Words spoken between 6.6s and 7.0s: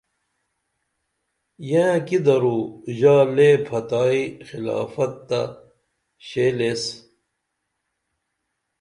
ایس